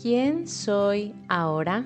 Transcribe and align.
¿Quién 0.00 0.46
soy 0.46 1.12
ahora? 1.26 1.84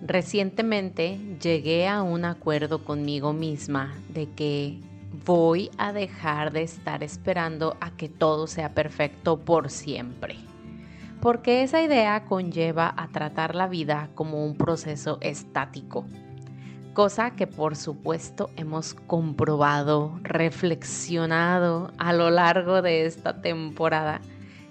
Recientemente 0.00 1.20
llegué 1.42 1.86
a 1.86 2.02
un 2.02 2.24
acuerdo 2.24 2.86
conmigo 2.86 3.34
misma 3.34 3.92
de 4.08 4.30
que 4.30 4.80
voy 5.26 5.70
a 5.76 5.92
dejar 5.92 6.54
de 6.54 6.62
estar 6.62 7.02
esperando 7.02 7.76
a 7.82 7.90
que 7.90 8.08
todo 8.08 8.46
sea 8.46 8.72
perfecto 8.72 9.38
por 9.38 9.68
siempre. 9.68 10.36
Porque 11.20 11.62
esa 11.62 11.82
idea 11.82 12.24
conlleva 12.24 12.94
a 12.96 13.08
tratar 13.08 13.54
la 13.54 13.68
vida 13.68 14.08
como 14.14 14.46
un 14.46 14.56
proceso 14.56 15.18
estático. 15.20 16.06
Cosa 16.94 17.32
que 17.32 17.46
por 17.46 17.76
supuesto 17.76 18.48
hemos 18.56 18.94
comprobado, 18.94 20.18
reflexionado 20.22 21.92
a 21.98 22.14
lo 22.14 22.30
largo 22.30 22.80
de 22.80 23.04
esta 23.04 23.42
temporada 23.42 24.22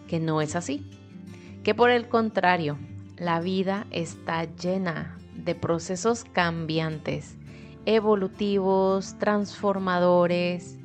que 0.08 0.20
no 0.20 0.42
es 0.42 0.56
así 0.56 0.90
que 1.66 1.74
por 1.74 1.90
el 1.90 2.08
contrario, 2.08 2.78
la 3.18 3.40
vida 3.40 3.88
está 3.90 4.44
llena 4.44 5.18
de 5.34 5.56
procesos 5.56 6.24
cambiantes, 6.24 7.38
evolutivos, 7.88 9.18
transformadores, 9.18 10.78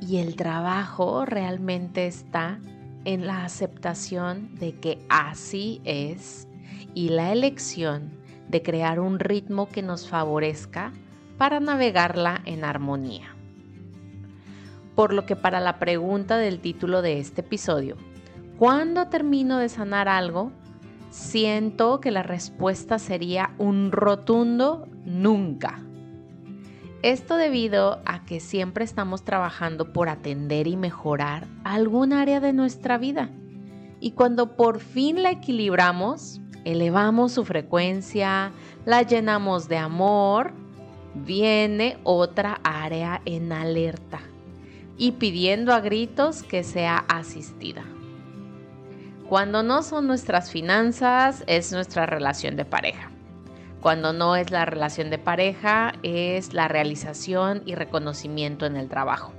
y 0.00 0.18
el 0.18 0.36
trabajo 0.36 1.24
realmente 1.26 2.06
está 2.06 2.60
en 3.04 3.26
la 3.26 3.44
aceptación 3.44 4.54
de 4.54 4.76
que 4.76 5.04
así 5.08 5.80
es 5.82 6.46
y 6.94 7.08
la 7.08 7.32
elección 7.32 8.12
de 8.48 8.62
crear 8.62 9.00
un 9.00 9.18
ritmo 9.18 9.68
que 9.68 9.82
nos 9.82 10.08
favorezca 10.08 10.92
para 11.38 11.58
navegarla 11.58 12.40
en 12.44 12.62
armonía. 12.62 13.34
Por 14.94 15.12
lo 15.12 15.26
que 15.26 15.34
para 15.34 15.58
la 15.58 15.80
pregunta 15.80 16.38
del 16.38 16.60
título 16.60 17.02
de 17.02 17.18
este 17.18 17.40
episodio, 17.40 17.96
cuando 18.60 19.06
termino 19.06 19.56
de 19.56 19.70
sanar 19.70 20.06
algo, 20.06 20.52
siento 21.08 21.98
que 21.98 22.10
la 22.10 22.22
respuesta 22.22 22.98
sería 22.98 23.54
un 23.56 23.90
rotundo 23.90 24.86
nunca. 25.06 25.80
Esto 27.00 27.36
debido 27.36 28.02
a 28.04 28.26
que 28.26 28.38
siempre 28.38 28.84
estamos 28.84 29.24
trabajando 29.24 29.94
por 29.94 30.10
atender 30.10 30.66
y 30.66 30.76
mejorar 30.76 31.46
algún 31.64 32.12
área 32.12 32.38
de 32.40 32.52
nuestra 32.52 32.98
vida. 32.98 33.30
Y 33.98 34.10
cuando 34.10 34.56
por 34.56 34.80
fin 34.80 35.22
la 35.22 35.30
equilibramos, 35.30 36.42
elevamos 36.66 37.32
su 37.32 37.46
frecuencia, 37.46 38.52
la 38.84 39.00
llenamos 39.00 39.68
de 39.68 39.78
amor, 39.78 40.52
viene 41.14 41.96
otra 42.04 42.60
área 42.62 43.22
en 43.24 43.52
alerta 43.52 44.20
y 44.98 45.12
pidiendo 45.12 45.72
a 45.72 45.80
gritos 45.80 46.42
que 46.42 46.62
sea 46.62 47.06
asistida. 47.08 47.84
Cuando 49.30 49.62
no 49.62 49.84
son 49.84 50.08
nuestras 50.08 50.50
finanzas, 50.50 51.44
es 51.46 51.70
nuestra 51.70 52.04
relación 52.04 52.56
de 52.56 52.64
pareja. 52.64 53.12
Cuando 53.80 54.12
no 54.12 54.34
es 54.34 54.50
la 54.50 54.64
relación 54.64 55.08
de 55.08 55.18
pareja, 55.18 55.92
es 56.02 56.52
la 56.52 56.66
realización 56.66 57.62
y 57.64 57.76
reconocimiento 57.76 58.66
en 58.66 58.76
el 58.76 58.88
trabajo. 58.88 59.32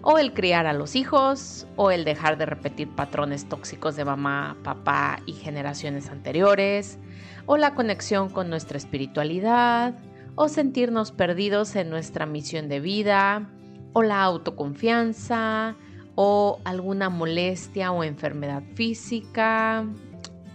O 0.00 0.18
el 0.18 0.32
criar 0.32 0.68
a 0.68 0.72
los 0.72 0.94
hijos, 0.94 1.66
o 1.74 1.90
el 1.90 2.04
dejar 2.04 2.38
de 2.38 2.46
repetir 2.46 2.88
patrones 2.88 3.48
tóxicos 3.48 3.96
de 3.96 4.04
mamá, 4.04 4.56
papá 4.62 5.18
y 5.26 5.32
generaciones 5.32 6.08
anteriores, 6.08 7.00
o 7.46 7.56
la 7.56 7.74
conexión 7.74 8.28
con 8.28 8.48
nuestra 8.48 8.78
espiritualidad, 8.78 9.94
o 10.36 10.48
sentirnos 10.48 11.10
perdidos 11.10 11.74
en 11.74 11.90
nuestra 11.90 12.26
misión 12.26 12.68
de 12.68 12.78
vida, 12.78 13.50
o 13.92 14.04
la 14.04 14.22
autoconfianza, 14.22 15.74
o 16.14 16.60
alguna 16.64 17.10
molestia 17.10 17.92
o 17.92 18.04
enfermedad 18.04 18.62
física. 18.74 19.86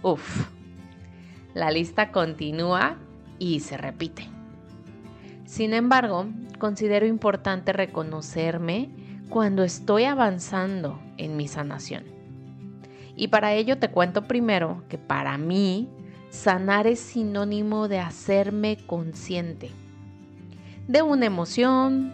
Uf, 0.02 0.46
la 1.54 1.70
lista 1.70 2.12
continúa 2.12 2.96
y 3.38 3.60
se 3.60 3.76
repite. 3.76 4.28
Sin 5.44 5.74
embargo, 5.74 6.26
considero 6.58 7.06
importante 7.06 7.72
reconocerme 7.72 8.90
cuando 9.28 9.64
estoy 9.64 10.04
avanzando 10.04 11.00
en 11.16 11.36
mi 11.36 11.48
sanación. 11.48 12.04
Y 13.16 13.28
para 13.28 13.52
ello 13.54 13.78
te 13.78 13.90
cuento 13.90 14.22
primero 14.22 14.84
que 14.88 14.96
para 14.96 15.36
mí 15.38 15.88
sanar 16.30 16.86
es 16.86 17.00
sinónimo 17.00 17.88
de 17.88 17.98
hacerme 17.98 18.78
consciente 18.86 19.70
de 20.90 21.02
una 21.02 21.26
emoción, 21.26 22.12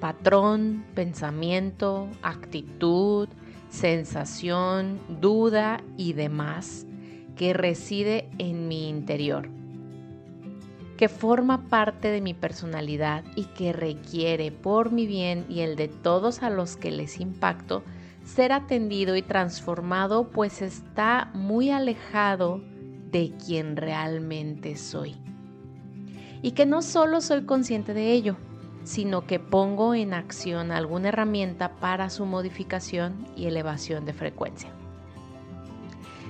patrón, 0.00 0.84
pensamiento, 0.94 2.08
actitud, 2.22 3.28
sensación, 3.68 5.00
duda 5.20 5.82
y 5.96 6.12
demás 6.12 6.86
que 7.36 7.52
reside 7.52 8.28
en 8.38 8.68
mi 8.68 8.88
interior, 8.88 9.48
que 10.96 11.08
forma 11.08 11.68
parte 11.68 12.08
de 12.08 12.20
mi 12.20 12.34
personalidad 12.34 13.24
y 13.34 13.44
que 13.46 13.72
requiere 13.72 14.52
por 14.52 14.92
mi 14.92 15.06
bien 15.06 15.44
y 15.48 15.60
el 15.60 15.74
de 15.76 15.88
todos 15.88 16.42
a 16.42 16.50
los 16.50 16.76
que 16.76 16.92
les 16.92 17.20
impacto 17.20 17.82
ser 18.24 18.52
atendido 18.52 19.16
y 19.16 19.22
transformado 19.22 20.30
pues 20.30 20.62
está 20.62 21.30
muy 21.34 21.70
alejado 21.70 22.62
de 23.10 23.32
quien 23.44 23.76
realmente 23.76 24.76
soy. 24.76 25.16
Y 26.42 26.52
que 26.52 26.66
no 26.66 26.82
solo 26.82 27.20
soy 27.20 27.44
consciente 27.44 27.94
de 27.94 28.12
ello, 28.12 28.36
sino 28.84 29.26
que 29.26 29.40
pongo 29.40 29.94
en 29.94 30.14
acción 30.14 30.70
alguna 30.70 31.08
herramienta 31.08 31.70
para 31.76 32.10
su 32.10 32.26
modificación 32.26 33.26
y 33.34 33.46
elevación 33.46 34.04
de 34.04 34.12
frecuencia. 34.12 34.70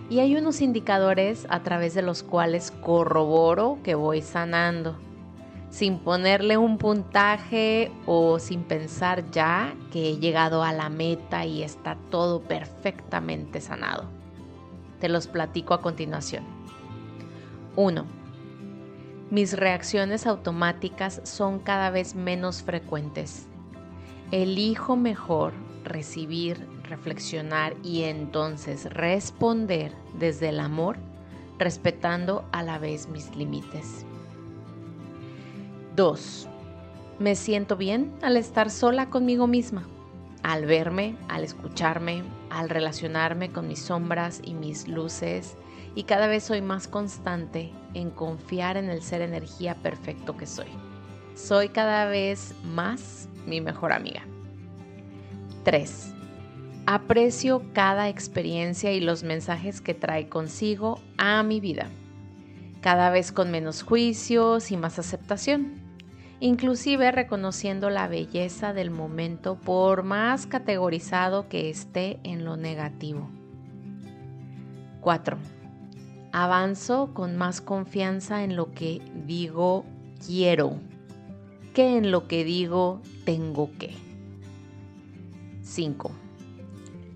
Y 0.08 0.20
hay 0.20 0.36
unos 0.36 0.60
indicadores 0.60 1.46
a 1.50 1.62
través 1.62 1.94
de 1.94 2.02
los 2.02 2.22
cuales 2.22 2.70
corroboro 2.70 3.78
que 3.82 3.94
voy 3.94 4.22
sanando, 4.22 4.96
sin 5.70 5.98
ponerle 5.98 6.56
un 6.56 6.78
puntaje 6.78 7.90
o 8.06 8.38
sin 8.38 8.62
pensar 8.62 9.30
ya 9.32 9.74
que 9.92 10.10
he 10.10 10.18
llegado 10.18 10.62
a 10.62 10.72
la 10.72 10.88
meta 10.88 11.44
y 11.46 11.62
está 11.62 11.96
todo 12.10 12.42
perfectamente 12.42 13.60
sanado. 13.60 14.04
Te 15.00 15.08
los 15.08 15.26
platico 15.26 15.74
a 15.74 15.80
continuación. 15.80 16.44
1 17.74 18.23
mis 19.34 19.52
reacciones 19.52 20.28
automáticas 20.28 21.20
son 21.24 21.58
cada 21.58 21.90
vez 21.90 22.14
menos 22.14 22.62
frecuentes. 22.62 23.48
Elijo 24.30 24.94
mejor 24.94 25.52
recibir, 25.82 26.68
reflexionar 26.84 27.74
y 27.82 28.04
entonces 28.04 28.84
responder 28.94 29.90
desde 30.16 30.50
el 30.50 30.60
amor, 30.60 30.98
respetando 31.58 32.44
a 32.52 32.62
la 32.62 32.78
vez 32.78 33.08
mis 33.08 33.34
límites. 33.34 34.06
2. 35.96 36.48
Me 37.18 37.34
siento 37.34 37.76
bien 37.76 38.12
al 38.22 38.36
estar 38.36 38.70
sola 38.70 39.10
conmigo 39.10 39.48
misma, 39.48 39.88
al 40.44 40.64
verme, 40.64 41.16
al 41.28 41.42
escucharme, 41.42 42.22
al 42.54 42.68
relacionarme 42.68 43.50
con 43.50 43.66
mis 43.66 43.80
sombras 43.80 44.40
y 44.44 44.54
mis 44.54 44.86
luces 44.86 45.56
y 45.96 46.04
cada 46.04 46.28
vez 46.28 46.44
soy 46.44 46.62
más 46.62 46.86
constante 46.86 47.72
en 47.94 48.10
confiar 48.10 48.76
en 48.76 48.90
el 48.90 49.02
ser 49.02 49.22
energía 49.22 49.74
perfecto 49.74 50.36
que 50.36 50.46
soy. 50.46 50.68
Soy 51.34 51.70
cada 51.70 52.06
vez 52.06 52.54
más 52.62 53.28
mi 53.44 53.60
mejor 53.60 53.92
amiga. 53.92 54.22
3. 55.64 56.12
Aprecio 56.86 57.62
cada 57.72 58.08
experiencia 58.08 58.92
y 58.92 59.00
los 59.00 59.24
mensajes 59.24 59.80
que 59.80 59.94
trae 59.94 60.28
consigo 60.28 61.00
a 61.16 61.42
mi 61.42 61.58
vida, 61.58 61.88
cada 62.82 63.10
vez 63.10 63.32
con 63.32 63.50
menos 63.50 63.82
juicios 63.82 64.70
y 64.70 64.76
más 64.76 65.00
aceptación, 65.00 65.83
inclusive 66.40 67.10
reconociendo 67.12 67.90
la 67.90 68.08
belleza 68.08 68.72
del 68.72 68.90
momento 68.90 69.56
por 69.56 70.02
más 70.02 70.46
categorizado 70.46 71.48
que 71.48 71.70
esté 71.70 72.20
en 72.22 72.44
lo 72.44 72.56
negativo. 72.56 73.28
4 75.00 75.38
avanzo 76.34 77.14
con 77.14 77.36
más 77.36 77.60
confianza 77.60 78.42
en 78.42 78.56
lo 78.56 78.72
que 78.72 79.00
digo 79.24 79.84
quiero 80.26 80.80
que 81.74 81.96
en 81.96 82.10
lo 82.10 82.26
que 82.26 82.42
digo 82.42 83.00
tengo 83.24 83.70
que. 83.78 83.94
5. 85.62 86.10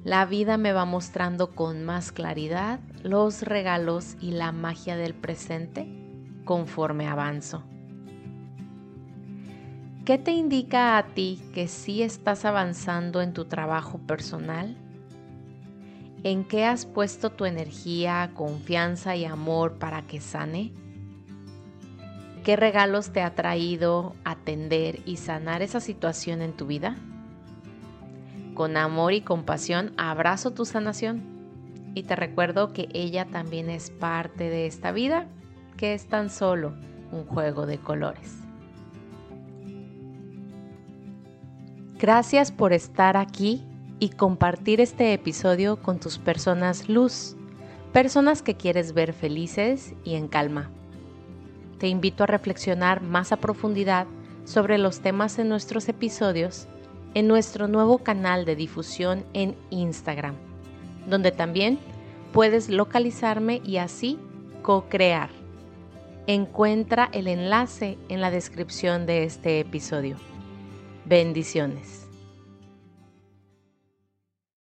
La 0.04 0.24
vida 0.24 0.56
me 0.56 0.72
va 0.72 0.84
mostrando 0.84 1.50
con 1.50 1.84
más 1.84 2.12
claridad 2.12 2.78
los 3.02 3.42
regalos 3.42 4.16
y 4.20 4.30
la 4.30 4.52
magia 4.52 4.96
del 4.96 5.14
presente 5.14 5.88
conforme 6.44 7.08
avanzo. 7.08 7.64
¿Qué 10.08 10.16
te 10.16 10.30
indica 10.30 10.96
a 10.96 11.02
ti 11.08 11.38
que 11.52 11.68
sí 11.68 12.02
estás 12.02 12.46
avanzando 12.46 13.20
en 13.20 13.34
tu 13.34 13.44
trabajo 13.44 13.98
personal? 13.98 14.74
¿En 16.22 16.44
qué 16.44 16.64
has 16.64 16.86
puesto 16.86 17.28
tu 17.28 17.44
energía, 17.44 18.30
confianza 18.32 19.16
y 19.16 19.26
amor 19.26 19.74
para 19.74 20.06
que 20.06 20.22
sane? 20.22 20.72
¿Qué 22.42 22.56
regalos 22.56 23.12
te 23.12 23.20
ha 23.20 23.34
traído 23.34 24.14
atender 24.24 25.00
y 25.04 25.18
sanar 25.18 25.60
esa 25.60 25.78
situación 25.78 26.40
en 26.40 26.54
tu 26.54 26.66
vida? 26.66 26.96
Con 28.54 28.78
amor 28.78 29.12
y 29.12 29.20
compasión 29.20 29.92
abrazo 29.98 30.52
tu 30.52 30.64
sanación 30.64 31.20
y 31.94 32.04
te 32.04 32.16
recuerdo 32.16 32.72
que 32.72 32.88
ella 32.94 33.26
también 33.26 33.68
es 33.68 33.90
parte 33.90 34.48
de 34.48 34.64
esta 34.64 34.90
vida, 34.90 35.26
que 35.76 35.92
es 35.92 36.06
tan 36.06 36.30
solo 36.30 36.72
un 37.12 37.26
juego 37.26 37.66
de 37.66 37.76
colores. 37.76 38.47
Gracias 41.98 42.52
por 42.52 42.72
estar 42.72 43.16
aquí 43.16 43.64
y 43.98 44.10
compartir 44.10 44.80
este 44.80 45.12
episodio 45.12 45.82
con 45.82 45.98
tus 45.98 46.18
personas 46.18 46.88
luz, 46.88 47.34
personas 47.92 48.40
que 48.40 48.54
quieres 48.54 48.94
ver 48.94 49.12
felices 49.12 49.94
y 50.04 50.14
en 50.14 50.28
calma. 50.28 50.70
Te 51.78 51.88
invito 51.88 52.22
a 52.22 52.28
reflexionar 52.28 53.02
más 53.02 53.32
a 53.32 53.38
profundidad 53.38 54.06
sobre 54.44 54.78
los 54.78 55.00
temas 55.00 55.40
en 55.40 55.48
nuestros 55.48 55.88
episodios 55.88 56.68
en 57.14 57.26
nuestro 57.26 57.66
nuevo 57.66 57.98
canal 57.98 58.44
de 58.44 58.54
difusión 58.54 59.24
en 59.32 59.56
Instagram, 59.70 60.36
donde 61.08 61.32
también 61.32 61.80
puedes 62.32 62.68
localizarme 62.68 63.60
y 63.64 63.78
así 63.78 64.20
co-crear. 64.62 65.30
Encuentra 66.28 67.08
el 67.12 67.26
enlace 67.26 67.98
en 68.08 68.20
la 68.20 68.30
descripción 68.30 69.04
de 69.04 69.24
este 69.24 69.58
episodio. 69.58 70.16
Bendiciones. 71.08 72.07